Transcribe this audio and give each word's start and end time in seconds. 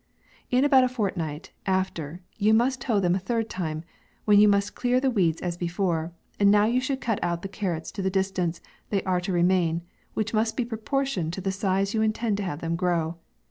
In 0.49 0.65
about 0.65 0.83
a 0.83 0.89
fortnight 0.89 1.51
after, 1.67 2.21
you 2.39 2.55
must 2.55 2.83
hoe 2.85 2.99
them 2.99 3.13
a 3.13 3.19
third 3.19 3.51
time, 3.51 3.83
when 4.25 4.39
you 4.39 4.47
must 4.47 4.73
clear 4.73 4.99
the 4.99 5.11
weeds 5.11 5.39
as 5.43 5.57
before, 5.57 6.11
and 6.39 6.49
now 6.49 6.65
you 6.65 6.81
should 6.81 6.99
cut 6.99 7.19
out 7.23 7.43
the 7.43 7.47
carrots 7.47 7.91
to 7.91 8.01
the 8.01 8.09
distance 8.09 8.61
they 8.89 9.03
are 9.03 9.21
to 9.21 9.31
re 9.31 9.43
main, 9.43 9.83
which 10.15 10.33
must 10.33 10.57
be 10.57 10.65
proportioned 10.65 11.33
to 11.33 11.41
the 11.41 11.51
size 11.51 11.93
you 11.93 12.01
intend 12.01 12.37
to 12.37 12.43
have 12.43 12.61
them 12.61 12.75
grow. 12.75 13.17